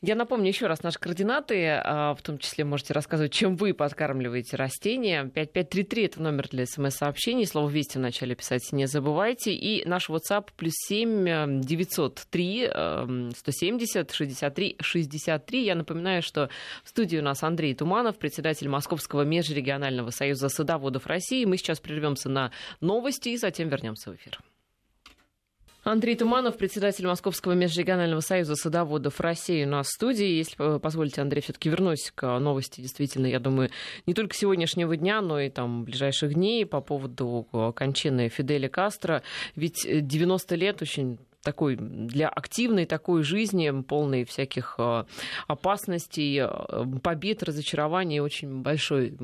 [0.02, 4.56] Я напомню еще раз наши координаты, а, в том числе можете рассказывать, чем вы подкармливаете
[4.56, 5.24] растения.
[5.24, 9.52] 5533– это номер для смс-сообщений, слово «Вести» в начале писать не забывайте.
[9.52, 12.70] И наш WhatsApp плюс 7 903
[13.36, 15.64] 170 63 63.
[15.64, 16.48] Я напоминаю, что
[16.82, 21.44] в студии у нас Андрей Туманов, председатель Московского межрегионального союза садоводов России.
[21.44, 24.40] Мы сейчас прервемся на новости и затем вернемся в эфир.
[25.90, 30.38] Андрей Туманов, председатель Московского межрегионального союза садоводов России в студии.
[30.38, 32.80] Если позволите, Андрей, все-таки вернусь к новости.
[32.80, 33.70] Действительно, я думаю,
[34.06, 39.24] не только сегодняшнего дня, но и там ближайших дней по поводу кончины Фиделя Кастро.
[39.56, 45.04] Ведь 90 лет очень такой, для активной такой жизни, полной всяких э,
[45.46, 49.16] опасностей, э, побед, разочарований, очень большой,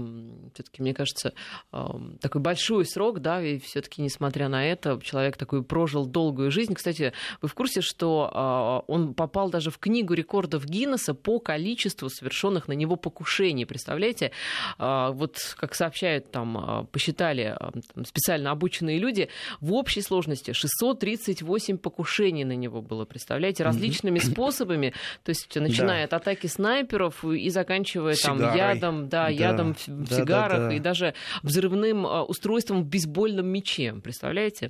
[0.54, 1.34] все-таки, мне кажется,
[1.72, 1.86] э,
[2.20, 6.74] такой большой срок, да, и все-таки, несмотря на это, человек такой прожил долгую жизнь.
[6.74, 12.68] Кстати, вы в курсе, что он попал даже в книгу рекордов Гиннесса по количеству совершенных
[12.68, 14.32] на него покушений, представляете?
[14.78, 17.56] Вот, как сообщают там, посчитали
[17.94, 19.28] там, специально обученные люди,
[19.60, 24.92] в общей сложности 638 покушений покушений на него было, представляете, различными способами,
[25.24, 30.78] то есть начиная от атаки снайперов и заканчивая там ядом, да, ядом в сигарах и
[30.78, 34.68] даже взрывным а, устройством в бейсбольном мече, представляете?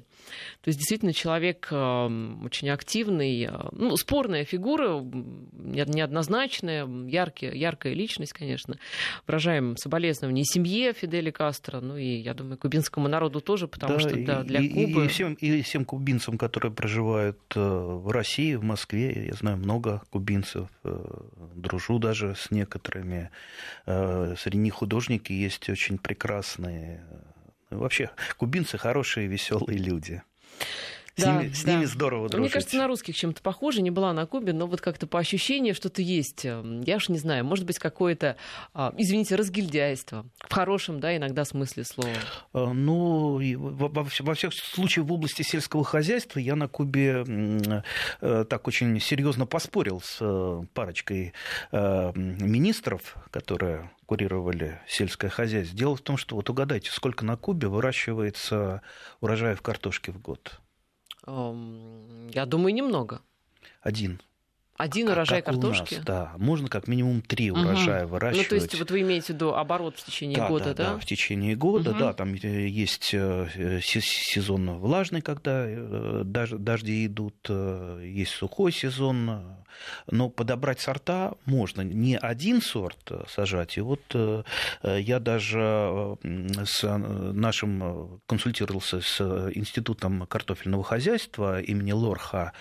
[0.62, 8.78] То есть действительно человек очень активный, а, ну, спорная фигура, неоднозначная, яркий, яркая личность, конечно.
[9.26, 14.00] Выражаем соболезнования и семье Фиделя Кастро, ну и, я думаю, кубинскому народу тоже, потому да,
[14.00, 15.04] что да, для и, Кубы...
[15.04, 19.26] И, всем, и всем кубинцам, которые проживают бывают э, в России, в Москве.
[19.26, 21.04] Я знаю много кубинцев, э,
[21.54, 23.30] дружу даже с некоторыми.
[23.86, 27.04] Э, среди них художники есть очень прекрасные.
[27.70, 30.22] Вообще, кубинцы хорошие, веселые люди.
[31.18, 31.72] С, Да, ними, с да.
[31.72, 32.42] ними здорово дружить.
[32.44, 33.80] Мне кажется, на русских чем-то похоже.
[33.80, 36.44] Не была на Кубе, но вот как-то по ощущению что-то есть.
[36.44, 38.36] Эм, Я уж не знаю, может быть, какое-то,
[38.74, 40.26] а, извините, разгильдяйство.
[40.46, 42.10] В хорошем, да, иногда смысле слова.
[42.52, 47.24] Э, Ну, во, во вс- во всех случаях в области сельского хозяйства я на Кубе
[48.20, 51.32] э, так очень серьезно поспорил с э, парочкой
[51.72, 55.76] министров, которые курировали сельское хозяйство.
[55.76, 58.82] Дело в том, что вот угадайте, сколько на Кубе выращивается
[59.20, 60.60] урожаев картошки в год?
[61.26, 63.20] Я думаю, немного.
[63.80, 64.20] Один.
[64.78, 66.02] Один Как- урожай как у нас, картошки.
[66.04, 67.60] да, можно как минимум три Мгм.
[67.66, 68.48] урожая Ну, выращивать.
[68.48, 70.92] то есть, вот вы имеете в виду оборот в течение Да, года, да?
[70.92, 71.98] да, в течение года, Мгм.
[71.98, 79.56] да, там э, есть э, се- сезон влажный, когда э, дожди идут, есть сухой сезон,
[80.10, 81.82] но подобрать сорта можно.
[81.82, 84.00] Не один сорт сажать, и вот
[84.82, 89.20] я даже с нашим консультировался с
[89.54, 92.52] Институтом картофельного хозяйства имени Лорха,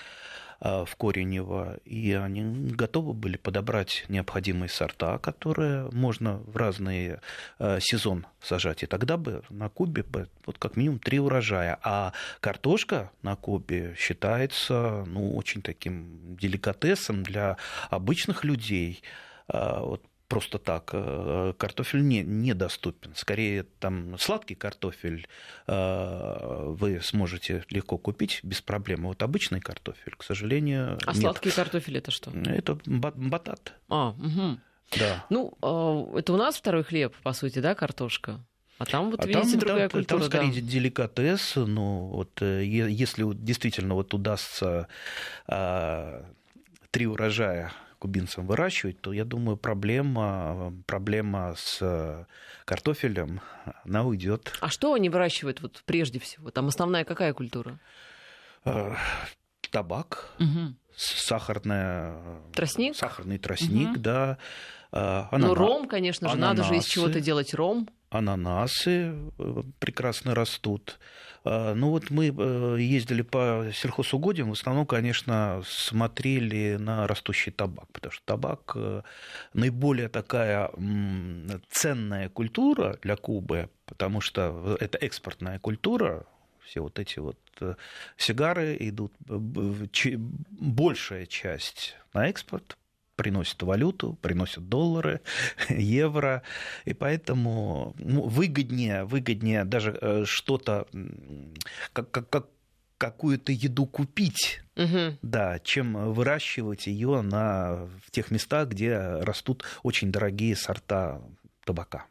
[0.60, 7.18] в Коренево, и они готовы были подобрать необходимые сорта, которые можно в разный
[7.60, 8.84] э, сезон сажать.
[8.84, 11.78] И тогда бы на Кубе бы вот как минимум три урожая.
[11.84, 17.58] А картошка на Кубе считается ну, очень таким деликатесом для
[17.89, 19.04] обычных людей.
[19.48, 23.14] А, Вот просто так э, картофель не, недоступен.
[23.16, 25.28] Скорее, там сладкий картофель
[25.68, 29.06] э, вы сможете легко купить без проблем.
[29.06, 31.22] А Вот обычный картофель, к сожалению, А нет.
[31.22, 32.32] сладкий картофель это что?
[32.32, 33.74] Это ба- батат.
[33.90, 34.62] А, мгм.
[34.98, 35.26] Да.
[35.30, 38.44] Ну, э, это у нас второй хлеб, по сути, да, картошка?
[38.78, 40.38] А там вот, А видите, там, другая там- культура, там да.
[40.38, 41.54] скорее деликатес.
[41.56, 44.88] Ну, вот, э, если действительно вот удастся
[45.48, 46.26] а,
[46.92, 47.72] три урожая
[48.06, 52.26] кубинцам выращивать, то, я думаю, проблема, проблема с э,
[52.63, 53.41] картофелем,
[53.84, 54.54] она уйдет.
[54.62, 56.52] А что они выращивают вот прежде всего?
[56.52, 57.80] Там основная какая культура?
[58.63, 58.94] Э,
[59.72, 60.30] Табак,
[60.96, 62.13] с- сахарная,
[62.54, 62.96] Тростник?
[62.96, 64.02] сахарный тростник, Мгм.
[64.04, 64.38] да.
[64.91, 66.89] э, Ну, анана- ром, конечно же, надо же из ананасы.
[66.91, 67.89] чего-то делать ром.
[68.17, 70.99] Ананасы э, прекрасно растут.
[71.43, 77.88] А, Ну вот мы э, ездили по сельхозугодиям, в основном, конечно, смотрели на растущий табак,
[77.91, 79.01] потому что табак э,
[79.54, 80.71] наиболее такая
[81.69, 86.25] ценная культура для Кубы, потому что это экспортная культура,
[86.63, 87.38] все вот эти вот
[88.17, 92.75] сигары идут, большая часть на экспорт,
[93.15, 95.21] приносят валюту, приносят доллары,
[95.69, 96.43] евро,
[96.86, 100.88] и поэтому ну, выгоднее, выгоднее даже э, что-то,
[101.93, 102.47] как, как, как
[102.97, 105.17] какую-то еду купить, Мгм.
[105.21, 111.21] да, чем выращивать ее на, в тех местах, где растут очень дорогие сорта
[111.65, 112.06] табака.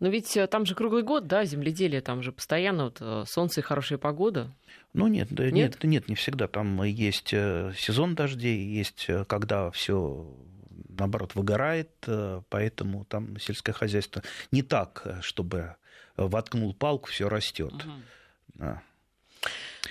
[0.00, 3.60] Но ведь э, там же круглый год, да, земледелие, там же постоянно вот э, солнце
[3.60, 4.54] и хорошая погода.
[4.94, 5.52] Ну нет, да, Нет?
[5.52, 6.48] нет, нет, не всегда.
[6.48, 10.34] Там есть э, сезон дождей, есть э, когда все
[10.88, 15.76] наоборот выгорает, э, поэтому там сельское хозяйство не так, чтобы
[16.16, 17.74] воткнул палку, все растет.
[18.54, 18.80] Мгм.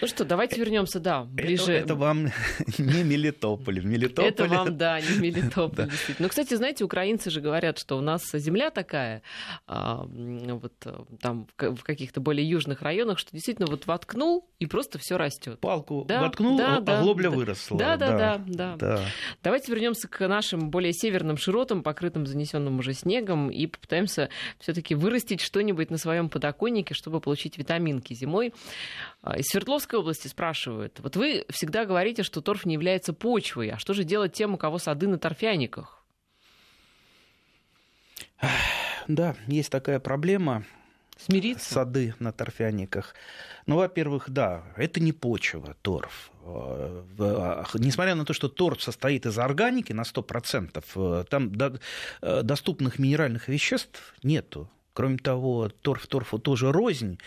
[0.02, 1.74] Ну что, давайте вернемся, да, ближе.
[1.74, 2.26] Это, это вам
[2.78, 3.80] не Мелитополь.
[3.80, 5.84] В Мелитополе Это вам, да, не Мелитополь, Да.
[5.86, 6.26] действительно.
[6.26, 9.22] Ну, кстати, знаете, украинцы же говорят, что у нас земля такая,
[9.66, 14.48] а, вот э, там в ка- в каких-то более южных районах, что действительно вот воткнул,
[14.60, 15.60] и просто все растет.
[15.60, 17.36] палку Да, воткнул, да, а да, глобля да.
[17.36, 17.78] выросла.
[17.78, 18.76] Да, да, да, да.
[18.78, 19.00] да.
[19.44, 24.30] Давайте вернемся к нашим более северным широтам, покрытым занесенным уже снегом, и попытаемся
[24.60, 28.54] все-таки вырастить что-нибудь на своем подоконнике, чтобы получить витаминки зимой.
[29.22, 29.46] А, Из
[29.88, 31.00] Свердловской области спрашивают.
[31.00, 33.70] Вот вы всегда говорите, что торф не является почвой.
[33.70, 36.04] А что же делать тем, у кого сады на торфяниках?
[39.08, 40.64] Да, есть такая проблема.
[41.18, 41.74] Смириться?
[41.74, 43.16] сады на торфяниках.
[43.66, 46.32] Ну, во-первых, да, это не почва, торф.
[46.44, 51.54] Э, Несмотря на то, что торф состоит из органики на 100%, э, там
[52.22, 54.70] э, доступных минеральных веществ нету.
[54.98, 57.20] Кроме того, торф торфу тоже рознь.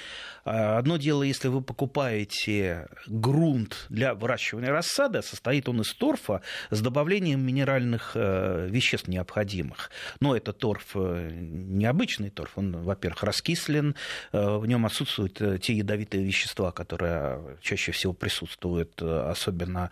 [0.45, 6.81] А Одно дело, если вы покупаете грунт для выращивания рассады, состоит он из торфа с
[6.81, 9.93] добавлением минеральных э, веществ необходимых.
[10.19, 13.95] Но это торф э, необычный торф, он, во-первых, раскислен,
[14.33, 19.91] э, в нем отсутствуют те ядовитые вещества, которые чаще всего присутствуют, особенно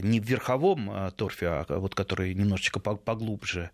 [0.00, 3.70] не в верховом торфе, а вот который немножечко по- поглубже.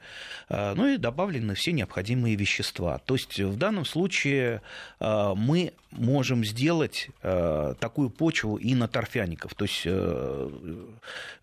[0.49, 2.99] Ну и добавлены все необходимые вещества.
[3.05, 4.62] То есть в данном случае
[5.01, 9.55] э, мы можем сделать э, такую почву и на торфяников.
[9.55, 10.51] То есть э,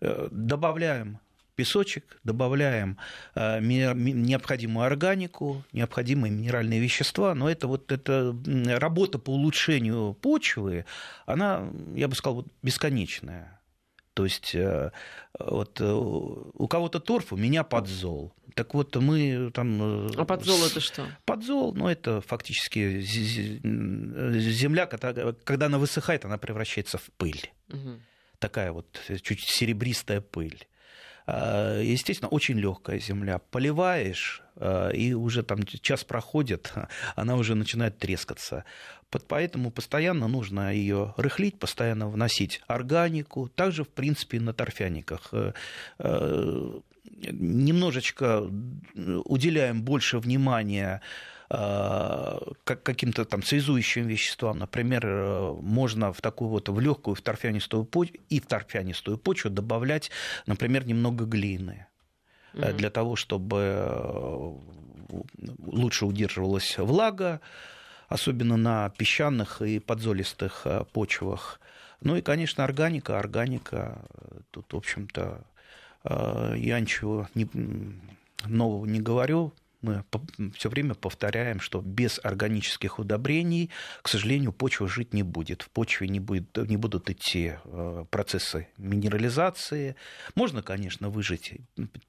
[0.00, 1.18] э, добавляем
[1.56, 2.98] песочек, добавляем
[3.34, 8.34] э, необходимую органику, необходимые минеральные вещества, но это вот эта
[8.78, 10.84] работа по улучшению почвы,
[11.26, 13.60] она, я бы сказал, бесконечная.
[14.14, 14.92] То есть э,
[15.38, 18.32] вот э, у кого-то торф, у меня подзол.
[18.54, 20.06] Так вот, мы там...
[20.16, 21.04] А подзол это что?
[21.24, 27.50] Подзол, ну, это фактически земля, когда она высыхает, она превращается в пыль.
[27.70, 28.00] Угу.
[28.38, 30.66] Такая вот чуть серебристая пыль.
[31.26, 33.38] А, естественно, очень легкая земля.
[33.50, 36.72] Поливаешь, а, и уже там час проходит,
[37.16, 38.64] она уже начинает трескаться.
[39.28, 43.48] Поэтому постоянно нужно ее рыхлить, постоянно вносить органику.
[43.48, 45.52] Также, в принципе, на торфяниках э,
[46.00, 46.80] э,
[47.30, 48.50] немножечко
[49.24, 51.00] уделяем больше внимания
[51.56, 54.58] Э, каким-то там связующим веществам.
[54.58, 59.50] Например, э, можно в такую вот в легкую в торфянистую почву и в торфянистую почву
[59.50, 60.10] добавлять,
[60.46, 61.86] например, немного глины
[62.54, 62.72] mm-hmm.
[62.74, 64.58] для того, чтобы
[65.58, 67.40] лучше удерживалась влага,
[68.08, 71.60] особенно на песчаных и подзолистых почвах.
[72.00, 73.18] Ну и, конечно, органика.
[73.18, 74.04] Органика,
[74.50, 75.44] тут, в общем-то,
[76.04, 77.48] я ничего не,
[78.46, 79.52] нового не говорю
[79.84, 80.04] мы
[80.54, 83.70] все время повторяем, что без органических удобрений,
[84.02, 85.62] к сожалению, почва жить не будет.
[85.62, 89.96] В почве не, будет, не будут идти э, процессы минерализации.
[90.34, 91.52] Можно, конечно, выжить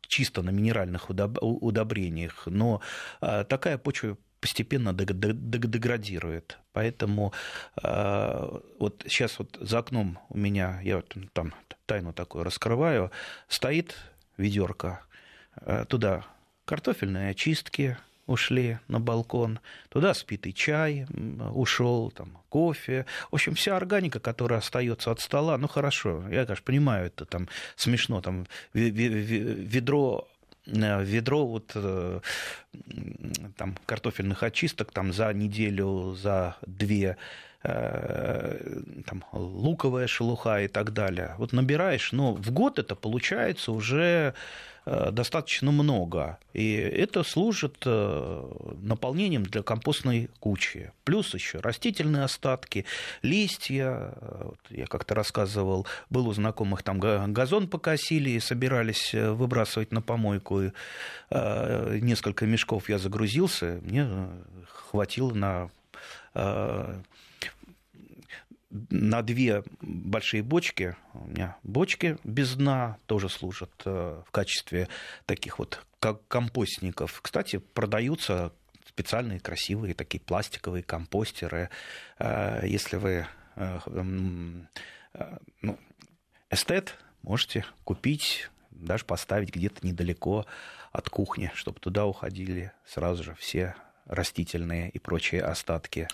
[0.07, 2.81] чисто на минеральных удобрениях, но
[3.21, 6.59] э, такая почва постепенно деградирует.
[6.71, 7.33] Поэтому
[7.83, 11.53] э, вот сейчас вот за окном у меня, я вот там
[11.85, 13.11] тайну такую раскрываю,
[13.47, 13.95] стоит
[14.37, 15.01] ведерко,
[15.87, 16.25] туда
[16.65, 17.97] картофельные очистки
[18.27, 21.05] ушли на балкон, туда спитый чай
[21.53, 26.65] ушел, там кофе, в общем, вся органика, которая остается от стола, ну хорошо, я, конечно,
[26.65, 30.27] понимаю, это там смешно, там ведро
[30.65, 32.19] э, ведро вот э,
[33.57, 37.17] там картофельных очисток там за неделю, за две
[37.63, 41.35] э, там, луковая шелуха и так далее.
[41.37, 44.33] Вот набираешь, но в год это получается уже
[44.85, 46.37] достаточно много.
[46.53, 50.91] И это служит э, наполнением для компостной кучи.
[51.03, 52.85] Плюс еще растительные остатки,
[53.23, 54.13] листья.
[54.21, 60.01] Вот я как-то рассказывал, был у знакомых, там газон покосили и собирались э, выбрасывать на
[60.01, 60.61] помойку.
[60.61, 60.71] И
[61.31, 64.07] несколько мешков я загрузился, мне
[64.67, 65.69] хватило на
[68.89, 74.87] на две большие бочки, у меня бочки без дна тоже служат э, в качестве
[75.25, 77.19] таких вот как компостников.
[77.21, 78.53] Кстати, продаются
[78.87, 81.69] специальные красивые такие пластиковые компостеры.
[82.19, 83.79] Э, если вы э,
[85.61, 85.79] ну,
[86.49, 90.45] эстет, можете купить, даже поставить где-то недалеко
[90.91, 96.07] от кухни, чтобы туда уходили сразу же все растительные и прочие остатки.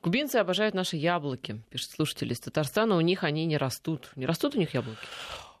[0.00, 2.96] Кубинцы обожают наши яблоки, пишет слушатель из Татарстана.
[2.96, 4.10] У них они не растут.
[4.16, 4.98] Не растут у них яблоки?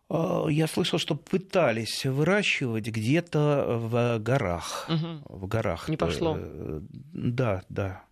[0.08, 4.88] А, я слышал, что пытались выращивать где-то в горах.
[4.88, 5.38] Угу.
[5.38, 5.88] В горах.
[5.88, 6.36] Не пошло.
[6.38, 6.80] Э,
[7.12, 8.04] да, да.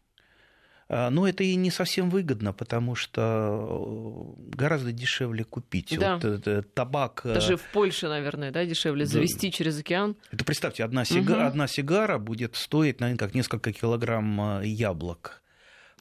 [0.91, 5.99] А, но это и не совсем выгодно, потому что гораздо дешевле купить.
[5.99, 6.19] Да.
[6.23, 7.23] Вот, табак.
[7.25, 9.13] Э, Даже в Польше, наверное, да, дешевле да.
[9.13, 10.17] завести через океан.
[10.31, 11.49] Это представьте, одна сигара, угу.
[11.49, 15.43] одна сигара будет стоить, наверное, как несколько килограмм э, яблок.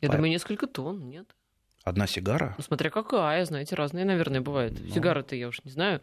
[0.02, 1.36] Я думаю, несколько тонн, нет?
[1.84, 2.54] Одна сигара?
[2.58, 4.78] Ну, смотря какая, знаете, разные, наверное, бывают.
[4.80, 4.94] Ну...
[4.94, 6.02] Сигары-то я уж не знаю.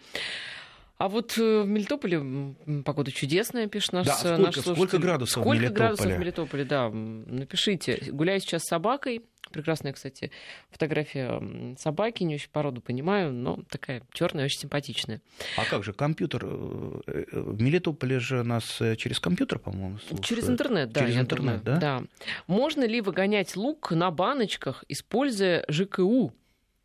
[0.96, 2.54] А вот э, в Мелитополе
[2.84, 4.74] погода чудесная, пишет наш, да, сколько, наш слушатель.
[4.74, 5.74] Сколько градусов сколько в Мелитополе?
[5.74, 6.90] градусов в Мелитополе, да.
[6.90, 7.98] Напишите.
[8.12, 10.30] Гуляю сейчас с собакой, Прекрасная, кстати,
[10.70, 15.20] фотография собаки, не очень породу понимаю, но такая черная, очень симпатичная.
[15.56, 16.44] А как же компьютер?
[16.44, 20.24] Э, э, в Мелитополе же нас через компьютер, по-моему, слушают.
[20.24, 21.00] Через интернет, да.
[21.00, 22.00] Через интернет, думаю, да?
[22.00, 22.02] Да.
[22.46, 26.32] Можно ли выгонять лук на баночках, используя ЖКУ?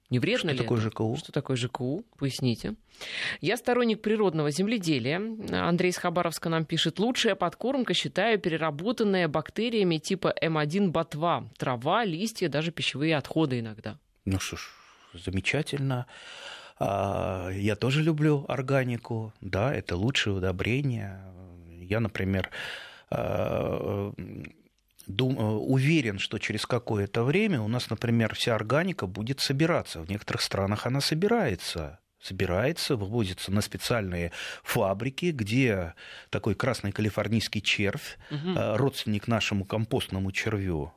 [0.09, 0.79] Не вредно что ли такое?
[0.81, 1.15] ЖКУ?
[1.17, 2.03] Что такое ЖКУ?
[2.17, 2.75] Поясните.
[3.41, 5.21] Я сторонник природного земледелия.
[5.51, 6.97] Андрей из Хабаровска нам пишет.
[6.99, 11.47] Лучшая подкормка, считаю, переработанная бактериями типа М1 ботва.
[11.57, 13.99] Трава, листья, даже пищевые отходы иногда.
[14.25, 14.71] Ну что ж,
[15.13, 16.07] замечательно.
[16.79, 19.31] А, я тоже люблю органику.
[19.41, 21.21] Да, это лучшее удобрение.
[21.81, 22.49] Я, например,
[23.11, 24.11] а,
[25.09, 30.01] дум, э, уверен, что через какое-то время у нас, например, вся органика будет собираться.
[30.01, 35.93] В некоторых странах она собирается собирается, вывозится на специальные фабрики, где
[36.29, 38.55] такой красный калифорнийский червь, угу.
[38.75, 40.93] родственник нашему компостному червю,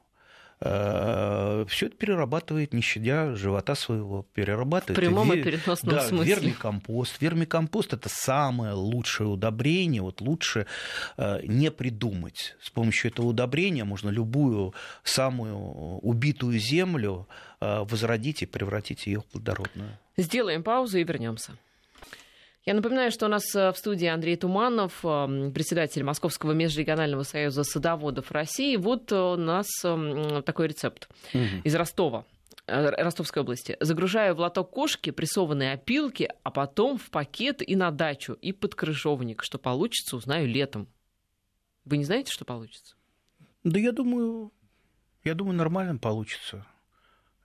[0.62, 4.96] все это перерабатывает, не щадя живота своего, перерабатывает.
[4.96, 6.34] В прямом и переносном да, смысле.
[6.34, 7.20] Вермикомпост.
[7.20, 10.02] Вермикомпост– это самое лучшее удобрение.
[10.02, 10.66] Вот лучше
[11.16, 12.56] э, не придумать.
[12.62, 15.56] С помощью этого удобрения можно любую самую
[16.00, 17.26] убитую землю
[17.60, 19.98] э, возродить и превратить ее в плодородную.
[20.16, 21.52] Сделаем паузу и вернемся.
[22.64, 27.64] Я напоминаю, что у нас э, в студии Андрей Туманов, э, председатель Московского межрегионального союза
[27.64, 28.76] садоводов России.
[28.76, 31.44] Вот у нас эм, такой рецепт угу.
[31.64, 32.24] из Ростова.
[32.66, 33.76] Э, Ростовской области.
[33.80, 38.76] Загружаю в лоток кошки прессованные опилки, а потом в пакет и на дачу, и под
[38.76, 39.42] крыжовник.
[39.42, 40.86] Что получится, узнаю летом.
[41.84, 42.94] Вы не знаете, что получится?
[43.64, 44.52] Да я думаю,
[45.24, 46.64] я думаю, нормально получится.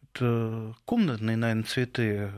[0.03, 2.31] Это комнатные, наверное, цветы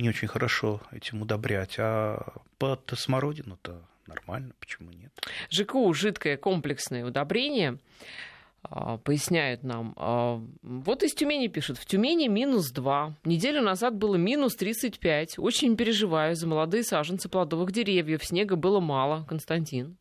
[0.00, 5.12] не очень хорошо этим удобрять, а под смородину-то нормально, почему нет?
[5.50, 7.78] ЖКУ– жидкое комплексное удобрение,
[8.62, 9.94] а, поясняют нам.
[9.96, 11.78] А, вот из Тюмени пишут.
[11.78, 13.16] В Тюмени минус 2.
[13.24, 15.38] Неделю назад было минус 35.
[15.38, 18.24] Очень переживаю за молодые саженцы плодовых деревьев.
[18.24, 19.24] Снега было мало.
[19.24, 19.96] Константин.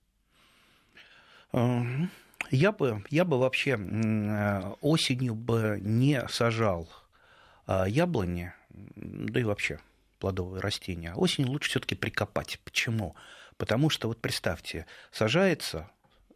[1.53, 3.75] Я бы, я бы вообще
[4.81, 6.89] осенью бы не сажал
[7.65, 8.53] а, яблони,
[8.95, 9.79] да и вообще
[10.19, 11.13] плодовые растения.
[11.15, 12.59] Осенью лучше все-таки прикопать.
[12.63, 13.15] Почему?
[13.57, 15.89] Потому что, вот представьте, сажается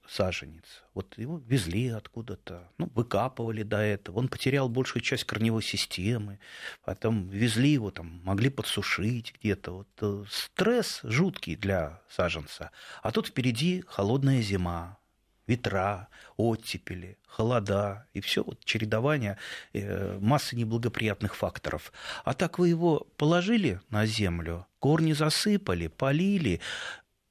[0.08, 6.40] саженец, вот его везли откуда-то, ну, выкапывали до этого, он потерял большую часть корневой системы,
[6.84, 9.72] потом везли его, там, могли подсушить где-то.
[9.72, 12.72] Вот, э, стресс жуткий для саженца.
[13.02, 14.98] А тут впереди холодная зима,
[15.48, 19.38] ветра, оттепели, холода и все вот чередование
[19.74, 21.92] э, массы неблагоприятных факторов.
[22.24, 26.62] А так вы его положили на землю, корни засыпали, полили,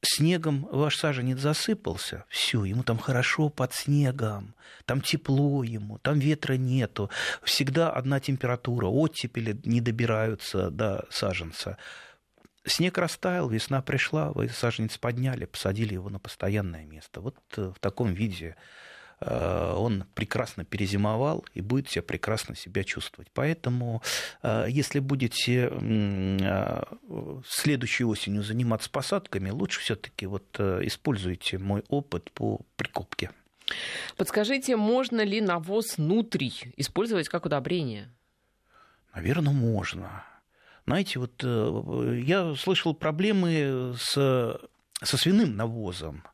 [0.02, 4.54] снегом ваш саженец засыпался, все, ему там хорошо под снегом,
[4.84, 7.10] там тепло ему, там ветра нету,
[7.42, 11.78] всегда одна температура, оттепели не добираются до саженца.
[12.64, 17.20] Снег растаял, весна пришла, вы саженец подняли, посадили его на постоянное место.
[17.20, 18.54] Вот э, в таком виде
[19.20, 23.30] э, он прекрасно перезимовал и будет себя прекрасно себя чувствовать.
[23.34, 24.00] Поэтому,
[24.44, 25.72] э, если будете
[27.44, 33.30] следующей осенью заниматься посадками, лучше все-таки вот используйте мой опыт по прикопке.
[34.16, 38.08] Подскажите, можно ли навоз внутри использовать как удобрение?
[39.14, 40.24] Наверное, можно.
[40.86, 44.12] Знаете, вот э, я слышал проблемы с,
[45.02, 46.24] со свиным навозом,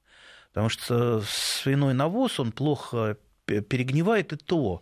[0.48, 4.80] потому что свиной навоз, он плохо перегнивает, и то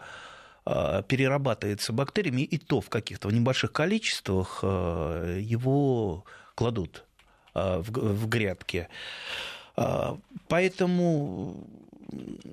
[0.68, 6.24] а, перерабатывается бактериями, и то в каких-то в небольших количествах э, его
[6.56, 7.04] кладут
[7.54, 8.88] а, в, в грядке.
[9.76, 11.68] А, поэтому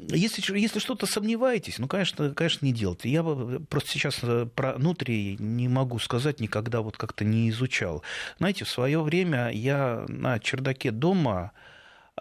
[0.10, 3.10] если, если что-то сомневаетесь, ну, конечно, конечно, не делайте.
[3.10, 3.24] Я
[3.70, 8.04] просто сейчас э, про нутри не могу сказать, никогда вот как-то не изучал.
[8.39, 11.51] Знаете, в свое время я на чердаке дома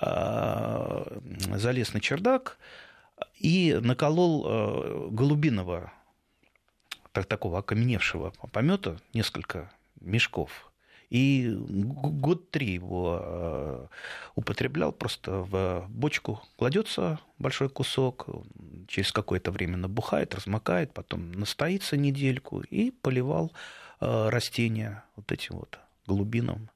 [0.01, 1.21] э,
[1.57, 2.59] залез на чердак
[3.39, 5.93] и наколол э, голубиного,
[7.13, 9.71] так, такого окаменевшего помета несколько
[10.01, 10.72] мешков.
[11.13, 13.87] И год три его э,
[14.35, 18.29] употреблял, просто в бочку кладется большой кусок,
[18.89, 23.53] через какое-то время набухает, размокает, потом настоится недельку и поливал
[24.01, 26.71] э, растения вот этим вот глубином.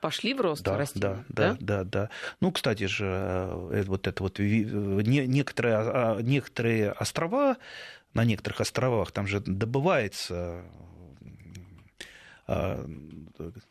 [0.00, 1.24] Пошли в рост да, растения?
[1.28, 2.10] Да, да, да, да.
[2.40, 7.56] Ну, кстати же, э, вот это вот некоторые, а, некоторые острова,
[8.14, 10.62] на некоторых островах там же добывается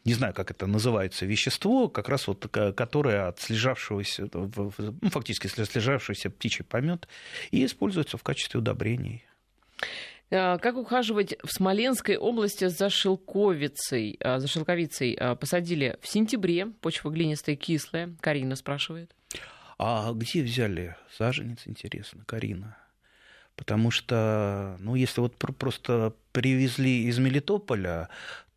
[0.05, 4.71] не знаю, как это называется, вещество, как раз вот, которое от слежавшегося, ну,
[5.09, 7.07] фактически слежавшийся птичий помет,
[7.51, 9.25] и используется в качестве удобрений.
[10.31, 14.17] А, как ухаживать в Смоленской области за шелковицей?
[14.21, 18.15] А, за шелковицей посадили в сентябре, почва глинистая, кислая.
[18.21, 19.11] Карина спрашивает.
[19.77, 22.77] А где взяли саженец, интересно, Карина?
[23.55, 28.09] Потому что, ну, если вот просто привезли из Мелитополя,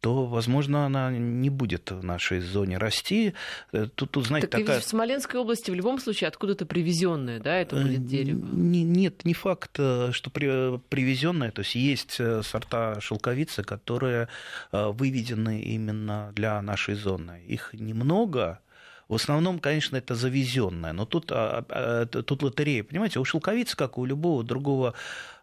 [0.02, 3.34] то, возможно, она не будет в нашей зоне расти.
[3.70, 4.80] Э, тут, тут знаете, так такая...
[4.80, 8.44] в Смоленской области в любом случае откуда-то привезенное, да, это будет э, дерево?
[8.52, 11.52] Нет, не факт, э, что при, привезенное.
[11.52, 14.26] То есть есть сорта шелковицы, которые
[14.72, 17.40] выведены именно для нашей зоны.
[17.46, 18.58] Их немного,
[19.06, 22.82] в основном, конечно, это завезенное, но тут, а, а, тут лотерея.
[22.82, 24.94] Понимаете, у шелковицы, как у любого другого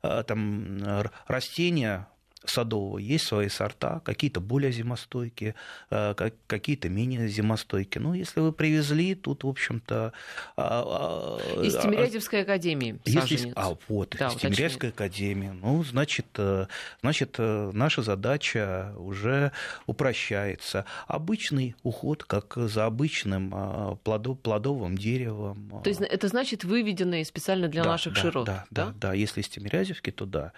[0.01, 0.79] там,
[1.27, 2.09] растения,
[2.45, 5.55] садового есть свои сорта, какие-то более зимостойкие,
[5.89, 6.13] э,
[6.47, 8.01] какие-то менее зимостойкие.
[8.01, 10.13] Ну, если вы привезли, тут, в общем-то...
[10.55, 15.49] А, а, из Тимирязевской академии если, А, вот, да, из Тимирязевской академии.
[15.49, 16.67] Ну, значит, э,
[17.01, 19.51] значит, э, наша задача уже
[19.85, 20.85] упрощается.
[21.07, 25.81] Обычный уход, как за обычным а, плодов, плодовым деревом.
[25.83, 28.45] То есть это значит выведенные специально для да, наших да, широт?
[28.45, 29.13] Да, да, да, да.
[29.13, 30.53] Если из Тимирязевки, то да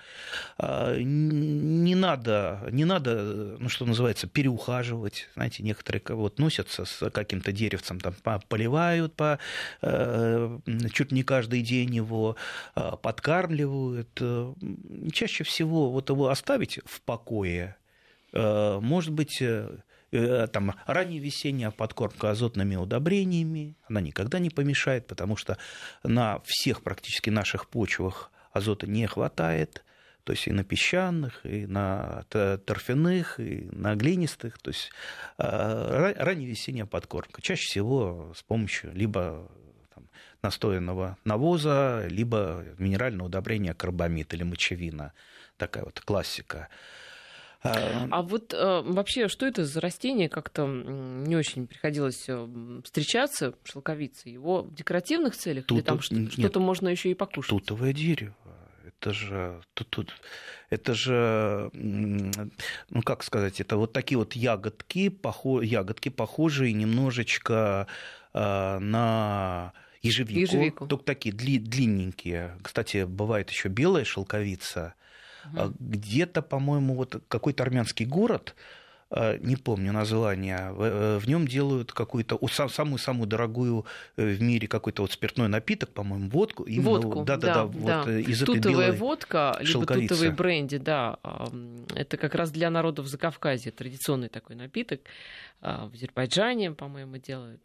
[1.72, 5.30] не надо, не надо, ну, что называется, переухаживать.
[5.34, 8.14] Знаете, некоторые вот носятся с каким-то деревцем, там,
[8.50, 9.40] поливают по,
[9.82, 10.60] э,
[10.94, 12.36] чуть не каждый день его,
[12.76, 14.22] э, подкармливают.
[15.14, 17.78] Чаще всего вот его оставить в покое,
[18.34, 19.42] э, может быть,
[20.52, 25.58] там, ранняя весенняя подкормка азотными удобрениями, она никогда не помешает, потому что
[26.04, 29.86] на всех практически наших почвах азота не хватает
[30.24, 34.92] то есть и на песчаных, и на торфяных, и на глинистых, то есть
[35.38, 37.42] а, ранняя весенняя подкормка.
[37.42, 39.50] Чаще всего с помощью либо
[39.94, 40.08] там,
[40.42, 45.14] настоянного навоза, либо минерального удобрения карбамид или мочевина.
[45.58, 46.70] Такая вот классика.
[47.64, 50.30] А, а вот э, вообще, что это за растение?
[50.30, 54.30] Как-то не очень приходилось э, встречаться, шелковица.
[54.30, 57.52] Его в декоративных целях Тут, или там что-то можно еще и покушать?
[57.52, 58.36] Тутовое дерево
[59.02, 60.14] это же, тут, тут,
[60.70, 67.88] это же, ну как сказать, это вот такие вот ягодки, похо, ягодки похожие немножечко
[68.34, 69.74] э, на
[70.04, 72.58] ежевику, ежевику, только такие дли, длинненькие.
[72.62, 74.94] Кстати, бывает еще белая шелковица.
[75.52, 75.74] Угу.
[75.80, 78.56] Где-то, по-моему, вот какой-то армянский город
[79.42, 83.86] не помню название, в э, нем делают какую-то самую-самую дорогую
[84.16, 86.64] э, в мире какой-то вот спиртной напиток, по-моему, водку.
[86.64, 88.04] Именно, водку, да, да, да, да.
[88.04, 91.18] Вот из Тутовая этой водка, либо тутовый бренди, да,
[91.94, 95.02] это как раз для народов Закавказья традиционный такой напиток.
[95.64, 97.62] А, в Азербайджане, по-моему, делают.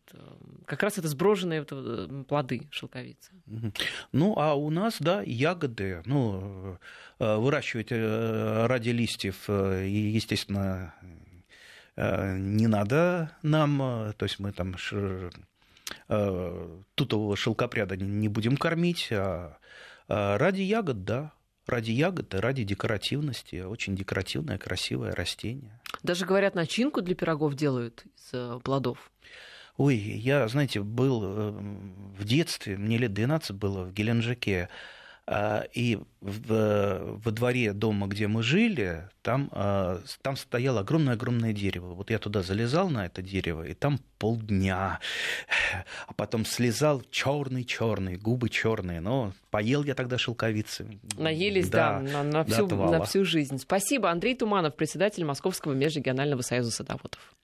[0.66, 1.64] Как раз это сброженные
[2.24, 3.30] плоды шелковицы.
[4.12, 6.78] Ну, а у нас, да, ягоды, ну,
[7.18, 11.35] выращивать ради листьев, естественно, Э,
[11.96, 14.76] не надо нам, э, то есть мы там
[16.08, 19.58] э, тутового шелкопряда не будем кормить, а
[20.08, 21.32] ради ягод, да,
[21.66, 23.62] ради ягод и ради декоративности.
[23.62, 25.80] Очень декоративное, красивое растение.
[26.02, 29.10] Даже, говорят, начинку для пирогов делают из плодов.
[29.76, 34.95] Ой, я, знаете, был в детстве, мне лет 12 было в Геленджике, а,
[35.28, 41.94] и в, во дворе дома, где мы жили, там, а, там стояло огромное-огромное дерево.
[41.94, 45.00] Вот я туда залезал на это дерево, и там полдня.
[46.06, 49.00] А потом слезал черный-черный, губы черные.
[49.00, 51.00] Но поел я тогда шелковицы.
[51.16, 53.58] Наелись, да, да на, на, всю, на всю жизнь.
[53.58, 54.10] Спасибо.
[54.10, 57.34] Андрей Туманов, председатель Московского межрегионального союза садоводов.